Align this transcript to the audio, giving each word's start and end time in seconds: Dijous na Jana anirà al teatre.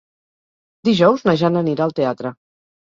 Dijous 0.89 1.27
na 1.29 1.37
Jana 1.43 1.65
anirà 1.67 1.89
al 1.89 1.97
teatre. 2.03 2.37